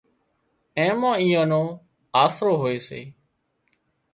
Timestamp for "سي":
2.87-3.01